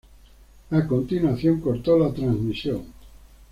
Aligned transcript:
A 0.71 0.87
continuación 0.87 1.61
cortó 1.61 1.95
la 1.99 2.11
transmisión. 2.11 2.85